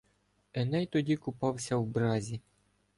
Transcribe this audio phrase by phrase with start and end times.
[0.53, 2.41] Еней тогді купався в бразі